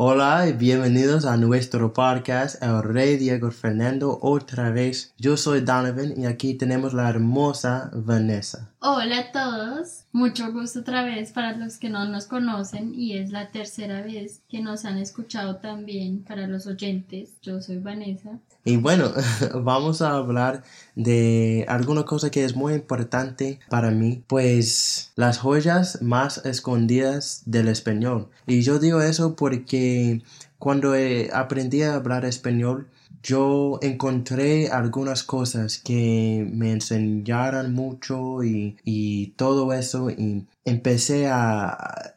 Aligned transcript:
Hola 0.00 0.46
y 0.46 0.52
bienvenidos 0.52 1.24
a 1.24 1.36
nuestro 1.36 1.92
podcast 1.92 2.62
El 2.62 2.84
Rey 2.84 3.16
Diego 3.16 3.50
Fernando 3.50 4.16
otra 4.22 4.70
vez. 4.70 5.12
Yo 5.18 5.36
soy 5.36 5.60
Donovan 5.62 6.14
y 6.16 6.26
aquí 6.26 6.54
tenemos 6.54 6.94
la 6.94 7.08
hermosa 7.08 7.90
Vanessa. 7.92 8.70
Hola 8.80 9.18
a 9.18 9.32
todos, 9.32 10.04
mucho 10.12 10.52
gusto 10.52 10.80
otra 10.80 11.02
vez 11.02 11.32
para 11.32 11.56
los 11.56 11.78
que 11.78 11.90
no 11.90 12.04
nos 12.04 12.26
conocen 12.26 12.94
y 12.94 13.18
es 13.18 13.32
la 13.32 13.50
tercera 13.50 14.02
vez 14.02 14.42
que 14.48 14.60
nos 14.60 14.84
han 14.84 14.98
escuchado 14.98 15.56
también 15.56 16.22
para 16.22 16.46
los 16.46 16.68
oyentes. 16.68 17.30
Yo 17.42 17.60
soy 17.60 17.78
Vanessa. 17.78 18.38
Y 18.64 18.76
bueno, 18.76 19.10
vamos 19.56 20.00
a 20.00 20.12
hablar 20.12 20.62
de 20.94 21.66
alguna 21.66 22.04
cosa 22.04 22.30
que 22.30 22.44
es 22.44 22.54
muy 22.54 22.74
importante 22.74 23.58
para 23.68 23.90
mí, 23.90 24.22
pues 24.28 25.10
las 25.16 25.38
joyas 25.38 26.00
más 26.00 26.46
escondidas 26.46 27.42
del 27.46 27.66
español. 27.66 28.28
Y 28.46 28.62
yo 28.62 28.78
digo 28.78 29.02
eso 29.02 29.34
porque 29.34 30.22
cuando 30.60 30.94
aprendí 31.32 31.82
a 31.82 31.94
hablar 31.94 32.24
español, 32.24 32.86
yo 33.22 33.78
encontré 33.82 34.68
algunas 34.68 35.22
cosas 35.22 35.78
que 35.78 36.48
me 36.52 36.72
enseñaron 36.72 37.74
mucho 37.74 38.42
y, 38.44 39.34
todo 39.36 39.72
eso 39.72 40.10
y 40.10 40.46
empecé 40.64 41.28
a, 41.28 42.14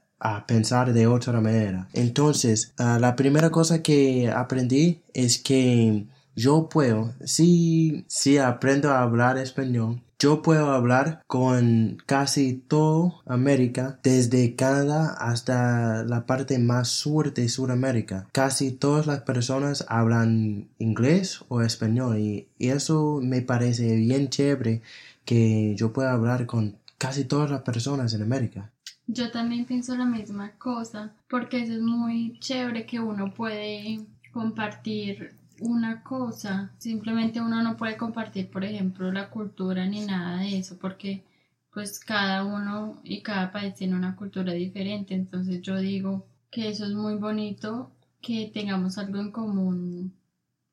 pensar 0.47 0.93
de 0.93 1.07
otra 1.07 1.41
manera. 1.41 1.87
Entonces, 1.93 2.73
ah, 2.77 2.99
la 2.99 3.15
primera 3.15 3.49
cosa 3.49 3.81
que 3.81 4.29
aprendí 4.29 5.01
es 5.13 5.39
que 5.39 6.05
yo 6.35 6.69
puedo, 6.69 7.13
si, 7.25 8.05
si 8.07 8.38
aprendo 8.38 8.91
a 8.91 9.02
hablar 9.02 9.38
español, 9.38 10.02
yo 10.21 10.43
puedo 10.43 10.70
hablar 10.70 11.23
con 11.25 11.98
casi 12.05 12.53
toda 12.53 13.13
América, 13.25 13.98
desde 14.03 14.55
Canadá 14.55 15.16
hasta 15.20 16.03
la 16.03 16.27
parte 16.27 16.59
más 16.59 16.89
sur 16.89 17.34
de 17.34 17.49
Sudamérica. 17.49 18.27
Casi 18.31 18.71
todas 18.71 19.07
las 19.07 19.21
personas 19.21 19.84
hablan 19.89 20.67
inglés 20.77 21.44
o 21.47 21.61
español 21.61 22.19
y, 22.19 22.47
eso 22.59 23.19
me 23.23 23.42
parece 23.42 23.95
bien 23.95 24.30
chévere 24.30 24.83
que 25.25 25.73
yo 25.75 25.92
pueda 25.92 26.14
hablar 26.14 26.45
con 26.45 26.77
casi 26.99 27.25
todas 27.25 27.49
las 27.49 27.64
personas 27.64 28.14
en 28.14 28.22
América. 28.22 28.69
Yo 29.08 29.31
también 29.31 29.66
pienso 29.66 29.97
la 29.97 30.05
misma 30.05 30.52
cosa, 30.59 31.14
porque 31.27 31.64
eso 31.64 31.73
es 31.73 31.81
muy 31.81 32.38
chévere 32.39 32.86
que 32.86 32.99
uno 32.99 33.33
puede 33.33 34.02
compartir 34.31 35.41
una 35.62 36.04
cosa, 36.04 36.72
simplemente 36.78 37.40
uno 37.40 37.62
no 37.64 37.78
puede 37.78 37.95
compartir, 37.95 38.50
por 38.50 38.64
ejemplo, 38.64 39.12
la 39.12 39.30
cultura 39.30 39.86
ni 39.86 40.02
nada 40.06 40.40
de 40.40 40.58
eso, 40.58 40.78
porque 40.78 41.23
pues 41.72 42.00
cada 42.00 42.44
uno 42.44 43.00
y 43.04 43.22
cada 43.22 43.52
país 43.52 43.76
tiene 43.76 43.95
una 43.95 44.16
cultura 44.16 44.54
diferente, 44.54 45.14
entonces 45.14 45.62
yo 45.62 45.78
digo 45.78 46.26
que 46.50 46.70
eso 46.70 46.86
es 46.86 46.94
muy 46.94 47.16
bonito, 47.16 47.92
que 48.22 48.52
tengamos 48.54 48.98
algo 48.98 49.20
en 49.20 49.32
común, 49.32 50.14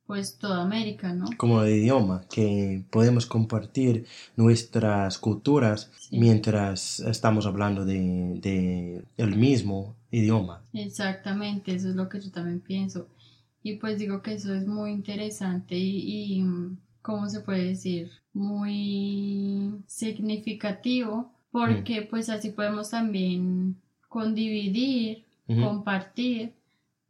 pues 0.07 0.39
toda 0.39 0.63
América, 0.63 1.13
¿no? 1.13 1.27
Como 1.37 1.61
de 1.63 1.77
idioma, 1.77 2.25
que 2.31 2.83
podemos 2.91 3.27
compartir 3.27 4.07
nuestras 4.37 5.19
culturas 5.19 5.91
mientras 6.11 7.01
estamos 7.01 7.45
hablando 7.47 7.85
de, 7.85 8.39
de 8.41 9.05
el 9.19 9.37
mismo 9.37 9.95
idioma. 10.11 10.63
Exactamente, 10.73 11.75
eso 11.75 11.91
es 11.91 11.95
lo 11.95 12.09
que 12.09 12.21
yo 12.21 12.31
también 12.31 12.61
pienso. 12.61 13.07
Y 13.63 13.77
pues 13.77 13.99
digo 13.99 14.23
que 14.23 14.35
eso 14.35 14.55
es 14.55 14.67
muy 14.67 14.93
interesante 14.93 15.77
y, 15.77 16.45
¿cómo 17.03 17.29
se 17.29 17.41
puede 17.41 17.65
decir? 17.65 18.11
Muy 18.33 19.73
significativo 19.87 21.33
porque 21.51 22.03
mm. 22.03 22.09
pues 22.09 22.29
así 22.29 22.51
podemos 22.51 22.91
también 22.91 23.77
condividir, 24.09 25.25
compartir 25.47 26.53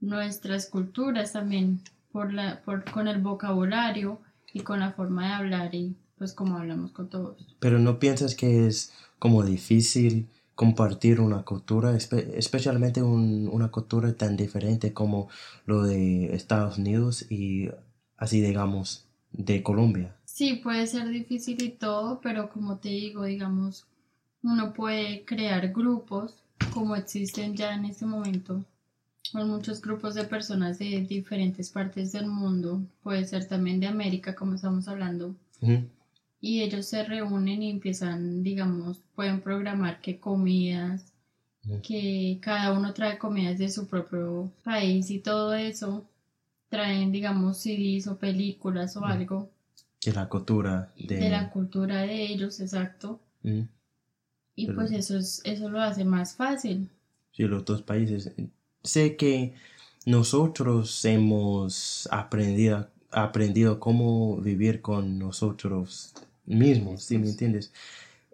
nuestras 0.00 0.66
culturas 0.66 1.32
también 1.32 1.80
por 2.12 2.32
la, 2.32 2.62
por, 2.62 2.84
con 2.90 3.08
el 3.08 3.20
vocabulario 3.20 4.20
y 4.52 4.60
con 4.60 4.80
la 4.80 4.92
forma 4.92 5.26
de 5.26 5.34
hablar 5.34 5.74
y 5.74 5.96
pues 6.16 6.32
como 6.32 6.56
hablamos 6.56 6.92
con 6.92 7.08
todos. 7.08 7.56
Pero 7.58 7.78
no 7.78 7.98
piensas 7.98 8.34
que 8.34 8.66
es 8.66 8.92
como 9.18 9.44
difícil 9.44 10.28
compartir 10.58 11.20
una 11.20 11.44
cultura, 11.44 11.96
especialmente 11.96 13.00
una 13.00 13.68
cultura 13.68 14.12
tan 14.14 14.36
diferente 14.36 14.92
como 14.92 15.28
lo 15.66 15.84
de 15.84 16.34
Estados 16.34 16.78
Unidos 16.78 17.30
y 17.30 17.68
así 18.16 18.40
digamos 18.40 19.06
de 19.30 19.62
Colombia. 19.62 20.16
Sí, 20.24 20.54
puede 20.54 20.88
ser 20.88 21.10
difícil 21.10 21.62
y 21.62 21.68
todo, 21.68 22.20
pero 22.20 22.50
como 22.50 22.78
te 22.78 22.88
digo, 22.88 23.22
digamos, 23.22 23.86
uno 24.42 24.72
puede 24.72 25.24
crear 25.24 25.68
grupos 25.72 26.42
como 26.74 26.96
existen 26.96 27.54
ya 27.54 27.76
en 27.76 27.84
este 27.84 28.04
momento 28.04 28.64
con 29.30 29.48
muchos 29.48 29.80
grupos 29.80 30.16
de 30.16 30.24
personas 30.24 30.80
de 30.80 31.02
diferentes 31.02 31.70
partes 31.70 32.10
del 32.10 32.26
mundo, 32.26 32.82
puede 33.04 33.24
ser 33.26 33.46
también 33.46 33.78
de 33.78 33.86
América, 33.86 34.34
como 34.34 34.56
estamos 34.56 34.88
hablando, 34.88 35.36
y 36.40 36.62
ellos 36.62 36.86
se 36.86 37.04
reúnen 37.04 37.62
y 37.62 37.70
empiezan, 37.70 38.42
digamos, 38.42 39.00
pueden 39.14 39.40
programar 39.40 40.00
qué 40.00 40.18
comidas, 40.20 41.12
que 41.82 42.38
cada 42.40 42.72
uno 42.72 42.94
trae 42.94 43.18
comidas 43.18 43.58
de 43.58 43.68
su 43.68 43.86
propio 43.86 44.50
país 44.62 45.10
y 45.10 45.18
todo 45.18 45.54
eso, 45.54 46.06
traen, 46.68 47.12
digamos, 47.12 47.58
CDs 47.58 48.06
o 48.06 48.18
películas 48.18 48.96
o 48.96 49.04
algo. 49.04 49.50
De 50.04 50.12
la 50.12 50.28
cultura 50.28 50.92
de... 50.96 51.16
de 51.16 51.28
la 51.30 51.50
cultura 51.50 52.02
de 52.02 52.26
ellos, 52.26 52.60
exacto. 52.60 53.20
Y 54.54 54.66
pues 54.72 54.92
eso, 54.92 55.18
es, 55.18 55.42
eso 55.44 55.68
lo 55.68 55.80
hace 55.80 56.04
más 56.04 56.36
fácil. 56.36 56.88
Sí, 57.32 57.42
los 57.44 57.64
dos 57.64 57.82
países. 57.82 58.32
Sé 58.82 59.16
que 59.16 59.54
nosotros 60.06 61.04
hemos 61.04 62.08
aprendido, 62.10 62.88
aprendido 63.10 63.78
cómo 63.78 64.38
vivir 64.38 64.80
con 64.80 65.18
nosotros 65.18 66.14
mismo, 66.48 66.96
¿sí 66.98 67.18
me 67.18 67.28
entiendes? 67.28 67.72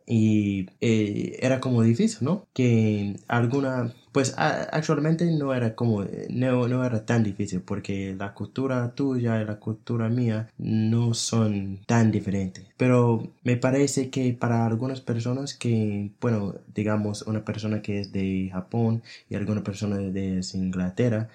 Y 0.06 0.66
eh, 0.80 1.38
era 1.40 1.60
como 1.60 1.82
difícil, 1.82 2.18
¿no? 2.22 2.46
Que 2.52 3.16
alguna, 3.26 3.94
pues 4.12 4.34
actualmente 4.36 5.24
no 5.32 5.54
era 5.54 5.74
como, 5.74 6.04
no, 6.28 6.68
no, 6.68 6.84
era 6.84 7.06
tan 7.06 7.24
difícil 7.24 7.62
porque 7.62 8.14
la 8.18 8.34
cultura 8.34 8.94
tuya 8.94 9.40
y 9.40 9.46
la 9.46 9.58
cultura 9.58 10.10
mía 10.10 10.50
no 10.58 11.14
son 11.14 11.80
tan 11.86 12.10
diferentes. 12.12 12.66
Pero 12.76 13.32
me 13.44 13.56
parece 13.56 14.10
que 14.10 14.34
para 14.34 14.66
algunas 14.66 15.00
personas 15.00 15.54
que, 15.54 16.10
bueno, 16.20 16.54
digamos 16.74 17.22
una 17.22 17.44
persona 17.44 17.80
que 17.80 18.00
es 18.00 18.12
de 18.12 18.50
Japón 18.52 19.02
y 19.30 19.36
alguna 19.36 19.62
persona 19.64 19.96
de 19.96 20.40
Inglaterra, 20.52 21.28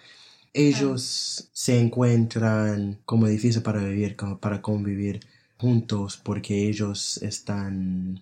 ellos 0.54 1.50
se 1.54 1.80
encuentran 1.80 3.00
como 3.06 3.28
difícil 3.28 3.62
para 3.62 3.84
vivir, 3.84 4.16
como 4.16 4.40
para 4.40 4.62
convivir 4.62 5.22
juntos 5.60 6.18
porque 6.18 6.70
ellos 6.70 7.18
están 7.22 8.22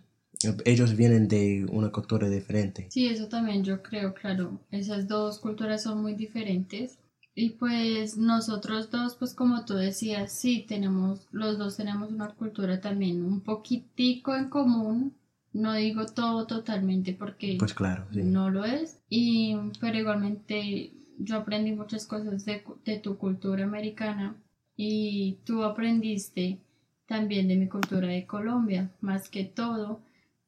ellos 0.66 0.96
vienen 0.96 1.28
de 1.28 1.66
una 1.70 1.92
cultura 1.92 2.30
diferente. 2.30 2.88
Sí, 2.92 3.08
eso 3.08 3.28
también 3.28 3.64
yo 3.64 3.81
creo, 3.81 4.14
claro. 4.14 4.59
Esas 4.72 5.08
dos 5.08 5.40
culturas 5.40 5.84
son 5.84 6.02
muy 6.02 6.14
diferentes. 6.14 7.00
Y 7.34 7.52
pues 7.52 8.18
nosotros 8.18 8.90
dos, 8.90 9.16
pues 9.16 9.34
como 9.34 9.64
tú 9.66 9.76
decías, 9.76 10.31
sí, 10.31 10.66
tenemos, 10.68 11.28
los 11.31 11.58
dos 11.58 11.78
tenemos 11.78 12.12
una 12.12 12.30
cultura 12.30 12.81
también 12.81 13.24
un 13.24 13.42
poquitico 13.42 14.36
en 14.36 14.50
común. 14.50 15.14
No 15.53 15.74
digo 15.74 16.06
todo 16.06 16.46
totalmente 16.46 17.14
porque 17.14 17.56
pues 17.58 17.74
claro, 17.74 18.06
no 18.12 18.50
lo 18.50 18.66
es. 18.66 19.00
Y, 19.09 19.56
pero 19.80 19.97
igualmente 19.97 20.94
yo 21.20 21.38
aprendí 21.38 21.72
muchas 21.72 22.06
cosas 22.06 22.46
de, 22.46 22.64
de 22.86 23.00
tu 23.00 23.18
cultura 23.18 23.64
americana 23.64 24.36
y 24.76 25.40
tú 25.46 25.64
aprendiste 25.64 26.59
también 27.07 27.47
de 27.47 27.56
mi 27.56 27.68
cultura 27.68 28.07
de 28.07 28.25
Colombia, 28.25 28.91
más 29.01 29.29
que 29.29 29.45
todo, 29.45 30.01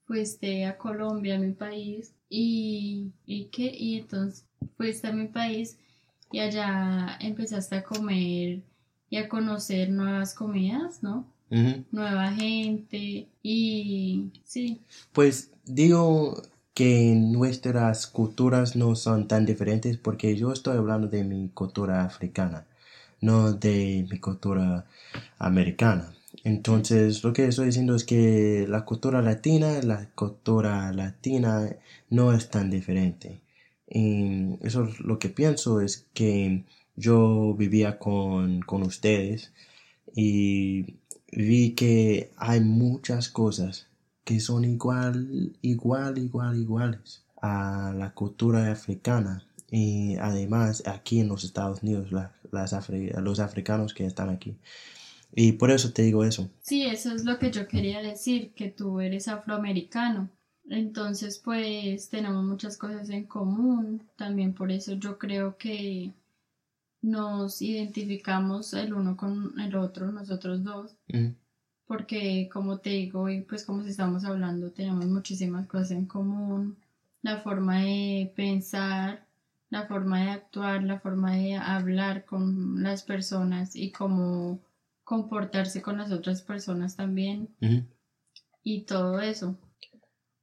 fuiste 0.06 0.66
a 0.66 0.78
Colombia, 0.78 1.40
mi 1.40 1.54
país, 1.54 2.14
y, 2.30 3.12
y 3.26 3.46
qué, 3.46 3.76
y 3.76 4.00
entonces 4.00 4.46
fuiste 4.78 5.08
a 5.08 5.12
mi 5.14 5.28
país 5.28 5.78
y 6.32 6.40
allá 6.40 7.18
empezaste 7.20 7.76
a 7.76 7.84
comer 7.84 8.62
y 9.10 9.18
a 9.18 9.28
conocer 9.28 9.90
nuevas 9.90 10.36
comidas, 10.36 11.02
¿no? 11.02 11.26
Nueva 11.92 12.32
gente 12.34 13.28
y 13.42 14.32
sí. 14.44 14.82
Pues 15.12 15.52
digo 15.66 16.44
que 16.76 17.16
nuestras 17.16 18.06
culturas 18.06 18.76
no 18.76 18.96
son 18.96 19.28
tan 19.28 19.48
diferentes 19.48 19.98
porque 19.98 20.36
yo 20.36 20.54
estoy 20.54 20.78
hablando 20.78 21.08
de 21.08 21.24
mi 21.24 21.50
cultura 21.50 22.04
africana, 22.04 22.68
no 23.20 23.54
de 23.54 24.06
mi 24.12 24.20
cultura 24.20 24.86
americana. 25.40 26.14
Entonces, 26.44 27.24
lo 27.24 27.34
que 27.34 27.48
estoy 27.48 27.68
diciendo 27.68 27.96
es 27.96 28.04
que 28.06 28.66
la 28.68 28.86
cultura 28.86 29.22
latina, 29.22 29.82
la 29.82 30.10
cultura 30.16 30.92
latina 30.94 31.70
no 32.10 32.34
es 32.34 32.50
tan 32.50 32.70
diferente. 32.70 33.42
Y 33.90 34.58
eso 34.62 34.86
es 34.86 35.00
lo 35.00 35.20
que 35.20 35.30
pienso 35.30 35.82
es 35.82 36.08
que 36.14 36.64
yo 36.96 37.56
vivía 37.56 38.00
con, 38.00 38.62
con 38.62 38.84
ustedes 38.84 39.52
y 40.16 40.98
vi 41.32 41.74
que 41.76 42.32
hay 42.38 42.62
muchas 42.62 43.30
cosas 43.30 43.88
que 44.24 44.40
son 44.40 44.66
igual, 44.66 45.58
igual, 45.62 46.18
igual, 46.20 46.60
iguales 46.60 47.24
a 47.42 47.94
la 47.98 48.14
cultura 48.14 48.72
africana. 48.72 49.46
y 49.72 50.16
además 50.18 50.84
aquí 50.88 51.20
en 51.20 51.30
los 51.30 51.44
Estados 51.44 51.84
Unidos, 51.84 52.12
las 52.12 52.32
los 53.22 53.40
africanos 53.40 53.94
que 53.94 54.06
están 54.06 54.30
aquí. 54.30 54.58
Y 55.32 55.54
por 55.54 55.72
eso 55.72 55.94
te 55.94 56.02
digo 56.02 56.24
eso. 56.24 56.50
Sí, 56.62 56.84
eso 56.84 57.14
es 57.14 57.26
lo 57.26 57.38
que 57.40 57.52
yo 57.52 57.68
quería 57.68 58.02
decir, 58.02 58.52
que 58.54 58.70
tú 58.70 59.00
eres 59.00 59.28
afroamericano. 59.28 60.30
Entonces, 60.70 61.40
pues 61.44 62.10
tenemos 62.10 62.44
muchas 62.44 62.78
cosas 62.78 63.10
en 63.10 63.26
común. 63.26 64.04
También 64.16 64.54
por 64.54 64.72
eso 64.72 64.94
yo 64.94 65.18
creo 65.18 65.58
que 65.58 66.14
nos 67.02 67.62
identificamos 67.62 68.74
el 68.74 68.94
uno 68.94 69.16
con 69.18 69.60
el 69.60 69.76
otro, 69.76 70.12
nosotros 70.12 70.64
dos. 70.64 70.96
Porque, 71.86 72.50
como 72.52 72.78
te 72.80 72.92
digo, 72.92 73.30
y 73.30 73.42
pues 73.42 73.66
como 73.66 73.82
estamos 73.82 74.24
hablando, 74.26 74.72
tenemos 74.72 75.06
muchísimas 75.06 75.66
cosas 75.68 75.92
en 75.92 76.06
común. 76.06 76.78
La 77.22 77.38
forma 77.38 77.82
de 77.82 78.32
pensar, 78.36 79.26
la 79.70 79.88
forma 79.88 80.24
de 80.24 80.30
actuar, 80.32 80.84
la 80.84 81.00
forma 81.00 81.36
de 81.36 81.56
hablar 81.56 82.26
con 82.26 82.84
las 82.84 83.04
personas 83.04 83.76
y 83.76 83.92
cómo 83.92 84.60
comportarse 85.10 85.82
con 85.82 85.98
las 85.98 86.12
otras 86.12 86.44
personas 86.44 86.96
también. 86.96 87.50
Y 88.62 88.86
todo 88.86 89.20
eso. 89.20 89.60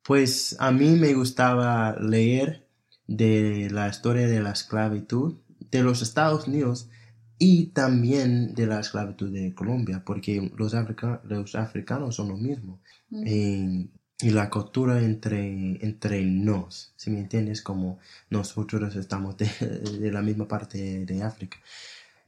Pues 0.03 0.57
a 0.59 0.73
mí 0.73 0.97
me 0.97 1.15
gustaba 1.15 1.97
leer 2.01 2.69
de 3.07 3.69
la 3.71 3.87
historia 3.87 4.27
de 4.27 4.43
la 4.43 4.51
esclavitud 4.51 5.37
de 5.71 5.85
los 5.85 6.03
Estados 6.03 6.49
Unidos 6.49 6.91
y 7.39 7.67
también 7.67 8.57
de 8.57 8.67
la 8.67 8.81
esclavitud 8.81 9.33
de 9.33 9.55
Colombia, 9.55 10.03
porque 10.05 10.51
los, 10.57 10.75
los 11.23 11.55
africanos 11.55 12.17
son 12.17 12.31
lo 12.31 12.37
mismo 12.37 12.83
y 13.09 14.31
la 14.31 14.51
cultura 14.51 15.01
entre, 15.01 15.79
entre 15.85 16.23
nos, 16.25 16.93
si 16.97 17.11
me 17.11 17.21
entiendes, 17.21 17.63
como 17.63 18.01
nosotros 18.31 18.97
estamos 18.97 19.37
de, 19.37 20.11
la 20.11 20.23
misma 20.23 20.49
parte 20.49 21.07
de 21.07 21.23
África. 21.23 21.59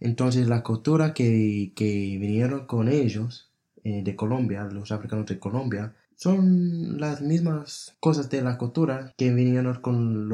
Entonces 0.00 0.48
la 0.48 0.62
cultura 0.62 1.14
que, 1.14 1.72
vinieron 2.20 2.66
con 2.66 2.88
ellos 2.88 3.50
eh, 3.84 4.02
de 4.02 4.16
Colombia, 4.16 4.64
los 4.64 4.92
africanos 4.92 5.26
de 5.26 5.38
Colombia, 5.38 5.94
son 6.18 7.00
las 7.00 7.20
mismas 7.20 7.96
cosas 8.00 8.28
de 8.28 8.42
la 8.42 8.58
cultura 8.58 9.14
que 9.16 9.32
vinieron 9.32 9.80
con 9.80 10.28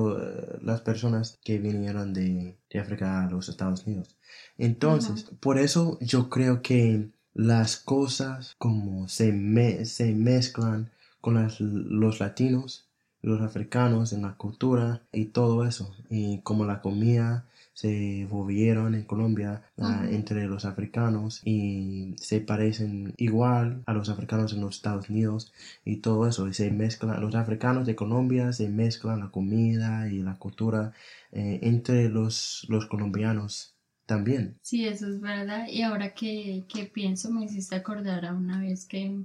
las 0.64 0.80
personas 0.80 1.38
que 1.44 1.58
vinieron 1.58 2.14
de, 2.14 2.56
África 2.80 3.22
a 3.22 3.30
los 3.30 3.50
Estados 3.50 3.86
Unidos. 3.86 4.16
Entonces, 4.56 5.30
por 5.40 5.58
eso 5.58 5.98
yo 6.00 6.30
creo 6.30 6.62
que 6.62 7.10
las 7.34 7.76
cosas 7.76 8.54
como 8.58 9.08
se, 9.08 9.84
se 9.84 10.14
mezclan 10.14 10.90
con 11.20 11.48
los 11.58 12.18
latinos, 12.18 12.86
los 13.20 13.42
africanos 13.42 14.12
en 14.12 14.22
la 14.22 14.36
cultura 14.36 15.02
y 15.12 15.26
todo 15.26 15.66
eso. 15.66 15.94
Y 16.08 16.38
como 16.38 16.64
la 16.64 16.80
comida 16.80 17.44
se 17.74 18.26
volvieron 18.30 18.94
en 18.94 19.04
Colombia 19.04 19.62
entre 20.10 20.46
los 20.46 20.64
africanos 20.64 21.42
y 21.44 22.14
se 22.18 22.40
parecen 22.40 23.14
igual 23.16 23.82
a 23.86 23.92
los 23.92 24.08
africanos 24.08 24.52
en 24.52 24.60
los 24.60 24.76
Estados 24.76 25.10
Unidos 25.10 25.52
y 25.84 25.96
todo 25.96 26.26
eso. 26.26 26.48
Y 26.48 26.54
se 26.54 26.70
mezclan, 26.70 27.20
los 27.20 27.34
africanos 27.34 27.86
de 27.86 27.96
Colombia 27.96 28.52
se 28.52 28.68
mezclan 28.68 29.20
la 29.20 29.30
comida 29.30 30.08
y 30.08 30.22
la 30.22 30.38
cultura 30.38 30.92
eh, 31.32 31.58
entre 31.62 32.08
los, 32.08 32.64
los 32.68 32.86
colombianos 32.86 33.74
también. 34.06 34.58
Sí, 34.62 34.86
eso 34.86 35.08
es 35.08 35.20
verdad. 35.20 35.66
Y 35.68 35.82
ahora 35.82 36.14
que, 36.14 36.64
que 36.68 36.86
pienso, 36.86 37.30
me 37.30 37.44
hiciste 37.44 37.74
acordar 37.74 38.24
a 38.24 38.34
una 38.34 38.60
vez 38.60 38.86
que 38.86 39.24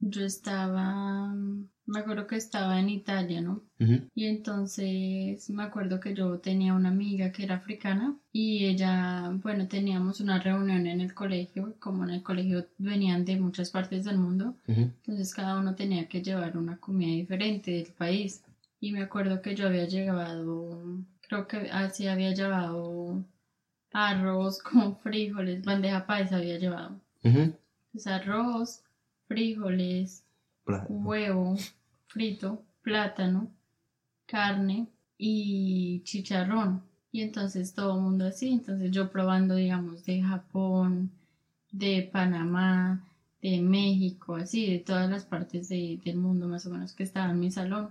yo 0.00 0.24
estaba, 0.24 1.34
me 1.88 2.00
acuerdo 2.00 2.26
que 2.26 2.36
estaba 2.36 2.78
en 2.78 2.90
Italia, 2.90 3.40
¿no? 3.40 3.62
Y 4.14 4.26
entonces 4.26 5.48
me 5.48 5.62
acuerdo 5.62 6.00
que 6.00 6.14
yo 6.14 6.38
tenía 6.38 6.74
una 6.74 6.90
amiga 6.90 7.32
que 7.32 7.44
era 7.44 7.54
africana 7.54 8.14
y 8.30 8.66
ella, 8.66 9.30
bueno, 9.42 9.68
teníamos 9.68 10.20
una 10.20 10.38
reunión 10.38 10.86
en 10.86 11.00
el 11.00 11.14
colegio, 11.14 11.76
como 11.80 12.04
en 12.04 12.10
el 12.10 12.22
colegio 12.22 12.66
venían 12.76 13.24
de 13.24 13.40
muchas 13.40 13.70
partes 13.70 14.04
del 14.04 14.18
mundo, 14.18 14.54
entonces 14.66 15.32
cada 15.32 15.58
uno 15.58 15.74
tenía 15.74 16.08
que 16.08 16.22
llevar 16.22 16.58
una 16.58 16.76
comida 16.76 17.10
diferente 17.10 17.70
del 17.70 17.92
país. 17.94 18.42
Y 18.80 18.92
me 18.92 19.02
acuerdo 19.02 19.40
que 19.40 19.54
yo 19.54 19.66
había 19.66 19.86
llevado, 19.86 20.78
creo 21.26 21.48
que 21.48 21.70
así 21.70 22.06
había 22.06 22.34
llevado 22.34 23.24
arroz 23.92 24.62
con 24.62 24.98
frijoles, 24.98 25.64
bandeja 25.64 26.06
paisa 26.06 26.36
había 26.36 26.58
llevado. 26.58 27.00
Pues 27.92 28.06
arroz, 28.06 28.82
frijoles, 29.26 30.22
huevo 30.88 31.56
frito, 32.08 32.64
plátano, 32.82 33.50
carne 34.26 34.88
y 35.16 36.02
chicharrón. 36.02 36.82
Y 37.10 37.22
entonces 37.22 37.72
todo 37.72 37.96
el 37.96 38.02
mundo 38.02 38.26
así, 38.26 38.52
entonces 38.52 38.90
yo 38.90 39.10
probando, 39.10 39.54
digamos, 39.54 40.04
de 40.04 40.22
Japón, 40.22 41.10
de 41.72 42.08
Panamá, 42.12 43.04
de 43.40 43.60
México, 43.60 44.36
así, 44.36 44.70
de 44.70 44.78
todas 44.78 45.08
las 45.08 45.24
partes 45.24 45.68
del 45.68 46.16
mundo 46.16 46.48
más 46.48 46.66
o 46.66 46.70
menos 46.70 46.92
que 46.92 47.04
estaba 47.04 47.30
en 47.30 47.40
mi 47.40 47.50
salón. 47.50 47.90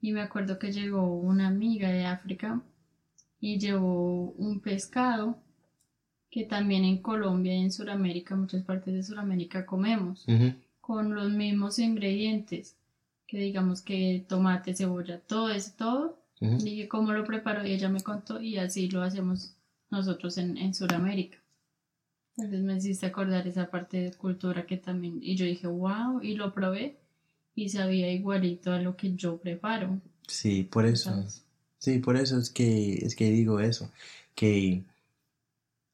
Y 0.00 0.12
me 0.12 0.20
acuerdo 0.20 0.58
que 0.58 0.72
llegó 0.72 1.16
una 1.16 1.48
amiga 1.48 1.90
de 1.90 2.06
África 2.06 2.60
y 3.40 3.58
llevó 3.58 4.30
un 4.32 4.60
pescado 4.60 5.38
que 6.30 6.44
también 6.44 6.84
en 6.84 6.98
Colombia 6.98 7.54
y 7.54 7.62
en 7.62 7.72
Sudamérica, 7.72 8.36
muchas 8.36 8.62
partes 8.62 8.94
de 8.94 9.02
Sudamérica 9.02 9.66
comemos, 9.66 10.26
con 10.80 11.14
los 11.14 11.30
mismos 11.32 11.78
ingredientes, 11.78 12.76
que 13.28 13.38
digamos 13.38 13.82
que 13.82 14.24
tomate, 14.26 14.74
cebolla, 14.74 15.20
todo 15.20 15.50
eso, 15.50 15.72
todo. 15.76 16.18
Dije 16.40 16.88
cómo 16.88 17.12
lo 17.12 17.24
preparo 17.24 17.66
y 17.66 17.72
ella 17.72 17.88
me 17.88 18.00
contó 18.00 18.40
y 18.40 18.58
así 18.58 18.88
lo 18.88 19.02
hacemos 19.02 19.56
nosotros 19.90 20.38
en, 20.38 20.56
en 20.56 20.72
Sudamérica. 20.72 21.38
Entonces 22.36 22.62
me 22.62 22.76
hiciste 22.76 23.06
acordar 23.06 23.46
esa 23.46 23.68
parte 23.70 23.98
de 23.98 24.12
cultura 24.12 24.64
que 24.64 24.76
también, 24.76 25.18
y 25.20 25.34
yo 25.34 25.44
dije, 25.44 25.66
wow, 25.66 26.20
y 26.22 26.34
lo 26.34 26.54
probé 26.54 26.96
y 27.54 27.68
sabía 27.68 28.10
igualito 28.12 28.72
a 28.72 28.78
lo 28.78 28.96
que 28.96 29.14
yo 29.14 29.38
preparo. 29.38 30.00
Sí, 30.26 30.62
por 30.62 30.86
eso. 30.86 31.12
Sí, 31.78 31.98
por 31.98 32.16
eso 32.16 32.38
es 32.38 32.50
que, 32.50 32.94
es 32.94 33.16
que 33.16 33.30
digo 33.30 33.60
eso, 33.60 33.90
que 34.34 34.84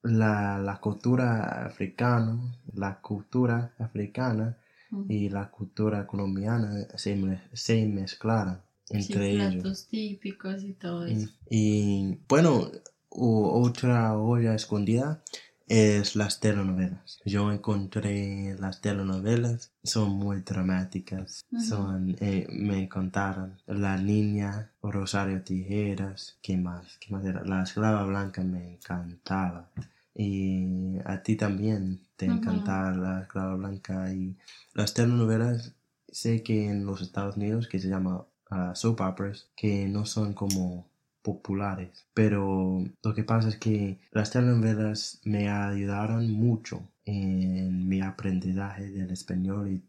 la, 0.03 0.79
cultura 0.81 1.65
africana, 1.67 2.39
la 2.75 3.01
cultura 3.01 3.73
africana 3.79 4.59
y 5.09 5.29
la 5.29 5.51
cultura 5.51 6.07
colombiana 6.07 6.87
se, 6.97 7.41
se 7.53 7.87
mezclaron 7.87 8.61
entre 8.91 9.31
sí, 9.31 9.37
platos 9.37 9.87
típicos 9.87 10.63
y 10.63 10.75
todo 10.75 11.07
eso. 11.07 11.31
Y, 11.49 12.19
bueno, 12.29 12.71
otra 13.09 14.17
olla 14.17 14.55
escondida 14.55 15.23
es 15.67 16.15
las 16.17 16.41
telenovelas. 16.41 17.21
Yo 17.25 17.51
encontré 17.51 18.57
las 18.59 18.81
telenovelas, 18.81 19.73
son 19.83 20.11
muy 20.11 20.43
dramáticas, 20.43 21.45
son, 21.67 22.17
eh, 22.21 22.47
me 22.51 22.89
contaron 22.89 23.59
La 23.67 23.97
Niña, 23.97 24.73
Rosario 24.83 25.43
Tijeras, 25.43 26.39
¿qué 26.43 26.57
más? 26.57 26.99
¿Qué 26.99 27.13
más 27.15 27.25
era? 27.25 27.45
La 27.45 27.63
Esclava 27.63 28.05
Blanca 28.05 28.43
me 28.43 28.75
encantaba. 28.75 29.71
Y 30.15 30.99
a 31.05 31.23
ti 31.23 31.37
también 31.37 32.01
te 32.17 32.27
encanta 32.27 32.93
la 32.93 33.23
esclava 33.23 33.57
blanca 33.57 34.13
y 34.13 34.37
las 34.73 34.95
telenovelas. 34.95 35.75
Sé 36.09 36.43
que 36.43 36.69
en 36.69 36.87
los 36.87 37.03
Estados 37.03 37.37
Unidos 37.37 37.67
que 37.67 37.81
se 37.81 37.89
llama 37.89 38.25
uh, 38.51 38.75
soap 38.75 39.01
operas 39.01 39.49
que 39.57 39.89
no 39.89 40.07
son 40.07 40.33
como 40.35 40.87
populares, 41.23 42.07
pero 42.13 42.85
lo 43.03 43.15
que 43.15 43.25
pasa 43.25 43.49
es 43.49 43.57
que 43.57 43.99
las 44.13 44.31
telenovelas 44.31 45.21
me 45.25 45.49
ayudaron 45.49 46.31
mucho 46.31 46.87
en 47.07 47.89
mi 47.89 48.03
aprendizaje 48.03 48.91
del 48.91 49.11
español 49.11 49.71
y 49.71 49.83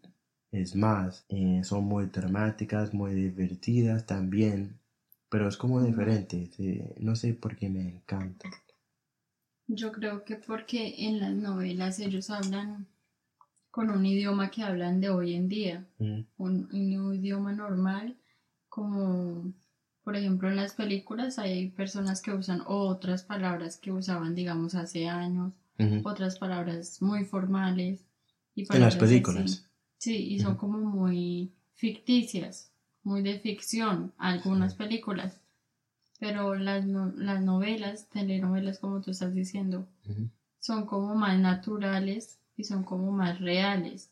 es 0.51 0.75
más, 0.75 1.25
eh, 1.27 1.61
son 1.63 1.83
muy 1.83 2.05
dramáticas, 2.05 2.93
muy 2.93 3.13
divertidas 3.13 4.05
también, 4.05 4.79
pero 5.29 5.49
es 5.49 5.57
como 5.57 5.83
diferente, 5.83 6.49
no 6.97 7.15
sé 7.17 7.33
por 7.33 7.57
qué 7.57 7.69
me 7.69 7.81
encanta. 7.81 8.49
Yo 9.67 9.91
creo 9.91 10.23
que 10.23 10.35
porque 10.35 11.07
en 11.07 11.19
las 11.19 11.33
novelas 11.33 11.99
ellos 11.99 12.29
hablan 12.29 12.87
con 13.71 13.89
un 13.89 14.05
idioma 14.05 14.51
que 14.51 14.63
hablan 14.63 15.01
de 15.01 15.09
hoy 15.09 15.33
en 15.33 15.49
día, 15.49 15.85
mm. 15.99 16.21
un, 16.37 16.69
idioma 16.71 17.51
normal, 17.51 18.15
como 18.69 19.53
por 20.03 20.15
ejemplo 20.15 20.49
en 20.49 20.55
las 20.55 20.73
películas 20.73 21.39
hay 21.39 21.69
personas 21.69 22.21
que 22.21 22.31
usan 22.31 22.61
otras 22.67 23.23
palabras 23.23 23.77
que 23.77 23.91
usaban 23.91 24.35
digamos 24.35 24.75
hace 24.75 25.07
años, 25.07 25.53
otras 26.03 26.37
palabras 26.37 27.01
muy 27.01 27.25
formales. 27.25 28.05
Y 28.53 28.65
en 28.71 28.79
las 28.79 28.95
películas. 28.95 29.65
Sí, 29.97 30.15
y 30.15 30.39
son 30.39 30.55
como 30.55 30.79
muy 30.79 31.51
ficticias, 31.73 32.71
muy 33.03 33.21
de 33.23 33.39
ficción, 33.39 34.13
algunas 34.17 34.75
películas 34.75 35.41
pero 36.25 36.55
las, 36.55 36.83
las 37.17 37.41
novelas, 37.43 38.09
telenovelas 38.09 38.79
como 38.79 38.99
tú 39.01 39.11
estás 39.11 39.35
diciendo, 39.35 39.87
son 40.59 40.87
como 40.87 41.13
más 41.13 41.37
naturales 41.37 42.39
y 42.57 42.63
son 42.63 42.83
como 42.83 43.11
más 43.11 43.39
reales. 43.39 44.09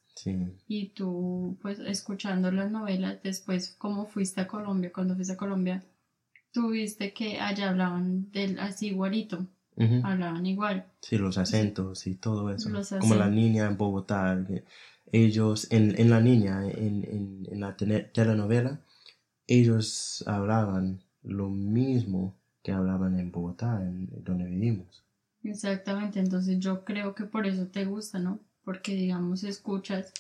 Y 0.68 0.90
tú, 0.90 1.58
pues, 1.64 1.80
escuchando 1.80 2.52
las 2.52 2.70
novelas, 2.70 3.18
después, 3.24 3.76
como 3.80 4.06
fuiste 4.06 4.42
a 4.42 4.48
Colombia, 4.48 4.92
cuando 4.94 5.16
fuiste 5.16 5.34
a 5.34 5.38
Colombia, 5.38 5.84
tuviste 6.52 7.14
que 7.14 7.40
allá 7.40 7.72
hablaban 7.72 8.32
del 8.32 8.60
así 8.60 8.90
igualito, 8.90 9.48
hablaban 10.04 10.46
igual. 10.46 10.86
Sí, 11.02 11.18
los 11.18 11.40
acentos 11.40 12.06
y 12.06 12.14
todo 12.16 12.52
eso. 12.52 12.70
Los 12.70 12.90
Como 12.90 13.16
la 13.16 13.28
niña 13.30 13.66
en 13.66 13.76
Bogotá. 13.78 14.38
Ellos, 15.12 15.68
en, 15.72 16.00
en 16.00 16.10
la 16.12 16.22
niña, 16.22 16.62
en, 16.70 17.04
en, 17.06 17.48
en 17.52 17.60
la 17.60 17.76
tele- 17.76 18.12
telenovela, 18.14 18.82
ellos 19.48 20.24
hablaban 20.28 21.03
lo 21.24 21.50
mismo 21.50 22.36
que 22.64 22.72
hablaban 22.72 23.20
en 23.20 23.32
Bogotá, 23.32 23.82
en 23.82 24.08
donde 24.24 24.46
vivimos. 24.46 25.04
Exactamente, 25.44 26.20
entonces 26.20 26.60
yo 26.60 26.86
creo 26.86 27.14
que 27.16 27.26
por 27.26 27.46
eso 27.46 27.68
te 27.68 27.86
gusta, 27.86 28.20
¿no? 28.20 28.40
Porque 28.64 28.96
digamos 28.96 29.44
escuchas 29.44 30.14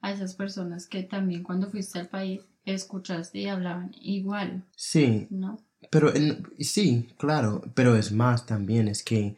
a 0.00 0.10
esas 0.12 0.34
personas 0.34 0.86
que 0.86 1.02
también 1.02 1.42
cuando 1.42 1.70
fuiste 1.70 1.98
al 1.98 2.08
país 2.08 2.40
escuchaste 2.64 3.38
y 3.40 3.46
hablaban 3.46 3.90
igual, 4.00 4.64
Sí, 4.76 5.26
¿no? 5.30 5.58
pero 5.90 6.14
en- 6.14 6.46
sí, 6.60 7.08
claro, 7.18 7.62
pero 7.74 7.96
es 7.96 8.12
más 8.12 8.46
también, 8.46 8.88
es 8.88 9.02
que, 9.02 9.36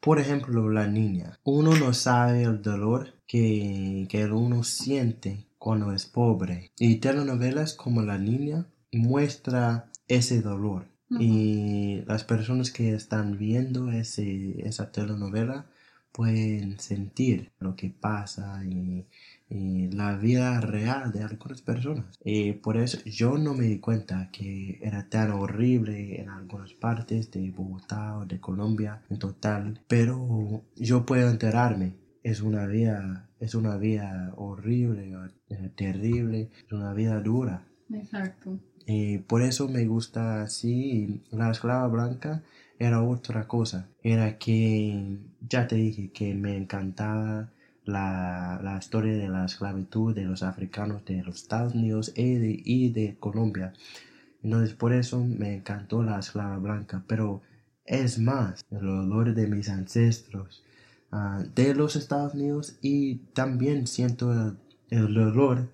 por 0.00 0.18
ejemplo, 0.20 0.70
la 0.70 0.86
niña, 0.86 1.38
uno 1.44 1.74
no 1.76 1.92
sabe 1.94 2.42
el 2.42 2.62
dolor 2.62 3.14
que, 3.26 4.06
que 4.08 4.24
uno 4.26 4.62
siente 4.62 5.46
cuando 5.58 5.92
es 5.92 6.06
pobre. 6.06 6.70
Y 6.78 6.96
telenovelas 6.96 7.74
como 7.74 8.02
La 8.02 8.18
Niña 8.18 8.66
muestra 8.92 9.90
ese 10.08 10.42
dolor. 10.42 10.88
Y 11.08 12.02
las 12.06 12.24
personas 12.24 12.72
que 12.72 12.92
están 12.92 13.38
viendo 13.38 13.92
ese, 13.92 14.66
esa 14.66 14.90
telenovela 14.90 15.66
pueden 16.10 16.80
sentir 16.80 17.52
lo 17.60 17.76
que 17.76 17.90
pasa 17.90 18.64
y, 18.64 19.06
y 19.48 19.88
la 19.90 20.16
vida 20.16 20.60
real 20.60 21.12
de 21.12 21.22
algunas 21.22 21.62
personas. 21.62 22.18
Y 22.24 22.52
por 22.52 22.76
eso 22.76 22.98
yo 23.04 23.38
no 23.38 23.54
me 23.54 23.66
di 23.66 23.78
cuenta 23.78 24.30
que 24.32 24.78
era 24.82 25.08
tan 25.08 25.30
horrible 25.30 26.20
en 26.20 26.30
algunas 26.30 26.72
partes 26.72 27.30
de 27.30 27.50
Bogotá 27.50 28.16
o 28.18 28.26
de 28.26 28.40
Colombia 28.40 29.02
en 29.10 29.18
total, 29.18 29.80
pero 29.86 30.64
yo 30.74 31.06
puedo 31.06 31.30
enterarme. 31.30 31.94
Es 32.22 32.40
una 32.40 32.66
vida, 32.66 33.28
es 33.38 33.54
una 33.54 33.76
vida 33.76 34.32
horrible, 34.36 35.14
eh, 35.50 35.70
terrible, 35.76 36.50
es 36.66 36.72
una 36.72 36.92
vida 36.92 37.20
dura. 37.20 37.68
Exacto. 37.92 38.58
Y 38.86 39.18
por 39.18 39.42
eso 39.42 39.68
me 39.68 39.84
gusta 39.86 40.42
así. 40.42 41.22
La 41.30 41.50
esclava 41.50 41.86
blanca 41.88 42.42
era 42.78 43.02
otra 43.02 43.46
cosa. 43.48 43.88
Era 44.02 44.38
que, 44.38 45.18
ya 45.48 45.66
te 45.66 45.76
dije, 45.76 46.10
que 46.12 46.34
me 46.34 46.56
encantaba 46.56 47.50
la, 47.84 48.60
la 48.62 48.78
historia 48.78 49.14
de 49.16 49.28
la 49.28 49.44
esclavitud 49.46 50.14
de 50.14 50.24
los 50.24 50.42
africanos 50.42 51.04
de 51.04 51.22
los 51.22 51.36
Estados 51.42 51.74
Unidos 51.74 52.12
y 52.16 52.34
de, 52.36 52.62
y 52.64 52.90
de 52.90 53.16
Colombia. 53.18 53.72
Entonces 54.42 54.74
por 54.74 54.92
eso 54.92 55.22
me 55.24 55.54
encantó 55.56 56.02
la 56.02 56.18
esclava 56.18 56.58
blanca. 56.58 57.02
Pero 57.06 57.42
es 57.84 58.18
más, 58.18 58.64
el 58.70 58.88
olor 58.88 59.34
de 59.34 59.46
mis 59.46 59.68
ancestros 59.68 60.62
ah, 61.12 61.44
de 61.54 61.74
los 61.74 61.96
Estados 61.96 62.34
Unidos 62.34 62.76
y 62.82 63.16
también 63.34 63.86
siento 63.86 64.32
el, 64.32 64.56
el 64.90 65.18
olor 65.18 65.68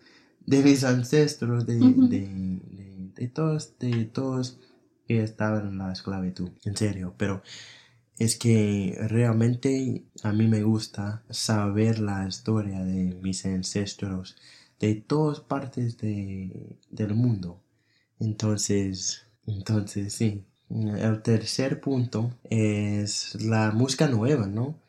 de 0.47 0.62
mis 0.62 0.85
ancestros, 0.85 1.66
de, 1.66 1.75
Ujú. 1.81 2.09
de, 2.09 2.21
de, 2.21 2.91
de 3.22 3.28
todos, 3.28 3.78
de 3.78 4.04
todos 4.04 4.58
que 5.06 5.22
estaban 5.22 5.68
en 5.68 5.78
la 5.78 5.92
esclavitud, 5.92 6.50
en 6.64 6.76
serio, 6.76 7.14
pero 7.16 7.42
es 8.18 8.36
que 8.36 8.98
realmente 9.08 10.04
a 10.24 10.32
mí 10.32 10.48
me 10.48 10.64
gusta 10.64 11.22
saber 11.30 12.00
la 12.00 12.26
historia 12.26 12.82
de 12.82 13.14
mis 13.22 13.46
ancestros 13.46 14.36
de 14.80 14.96
todas 14.96 15.38
partes 15.38 15.98
de, 15.98 16.76
del 16.90 17.14
mundo. 17.14 17.62
Entonces, 18.18 19.24
entonces 19.46 20.14
sí. 20.14 20.44
El 20.68 21.22
tercer 21.22 21.80
punto 21.80 22.32
es 22.50 23.36
la 23.40 23.70
música 23.70 24.08
nueva, 24.08 24.46
¿no? 24.48 24.82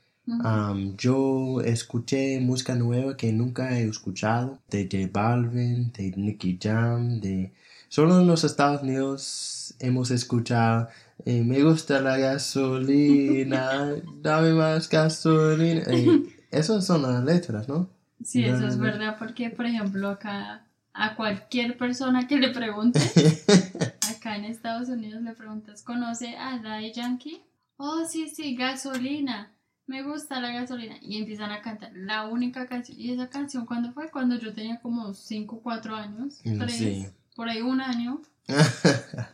Yo 0.97 1.61
escuché 1.61 2.39
música 2.39 2.73
nueva 2.75 3.17
que 3.17 3.31
nunca 3.33 3.77
he 3.77 3.87
escuchado, 3.87 4.59
de 4.69 4.85
J 4.91 5.09
Balvin, 5.11 5.91
de 5.91 6.13
Nicky 6.15 6.57
Jam, 6.61 7.19
de... 7.19 7.53
Solo 7.93 8.19
en 8.19 8.25
los 8.25 8.43
Estados 8.43 8.81
Unidos 8.81 9.75
hemos 9.77 10.09
escuchado 10.09 10.87
eh, 11.25 11.43
Me 11.43 11.61
gusta 11.61 12.01
la 12.01 12.17
gasolina, 12.17 13.93
dame 14.19 14.53
más 14.53 14.89
gasolina. 14.89 15.83
Eh, 15.85 16.23
esas 16.49 16.87
son 16.87 17.03
las 17.03 17.23
letras, 17.23 17.69
¿no? 17.69 17.87
Sí, 18.23 18.43
eso 18.45 18.65
es 18.65 18.79
verdad, 18.79 19.17
porque 19.19 19.51
por 19.51 19.67
ejemplo 19.67 20.09
acá 20.09 20.65
a 20.91 21.15
cualquier 21.15 21.77
persona 21.77 22.27
que 22.27 22.37
le 22.37 22.49
pregunte, 22.49 22.99
acá 24.17 24.37
en 24.37 24.45
Estados 24.45 24.89
Unidos 24.89 25.21
le 25.21 25.33
preguntas, 25.33 25.83
¿conoce 25.83 26.35
a 26.35 26.57
Daddy 26.57 26.93
Yankee? 26.93 27.43
Oh, 27.77 28.05
sí, 28.09 28.27
sí, 28.27 28.55
gasolina. 28.55 29.51
Me 29.85 30.01
gusta 30.01 30.41
la 30.41 30.51
gasolina. 30.51 30.95
Y 30.99 31.19
empiezan 31.19 31.51
a 31.51 31.61
cantar 31.61 31.91
la 31.93 32.25
única 32.25 32.65
canción. 32.65 32.99
¿Y 32.99 33.11
esa 33.11 33.29
canción 33.29 33.67
cuándo 33.67 33.91
fue? 33.91 34.09
Cuando 34.09 34.39
yo 34.39 34.51
tenía 34.51 34.79
como 34.81 35.13
5 35.13 35.57
o 35.57 35.61
4 35.61 35.95
años. 35.95 36.39
3, 36.41 36.71
sí. 36.71 37.07
Por 37.35 37.49
ahí 37.49 37.61
un 37.61 37.81
año. 37.81 38.21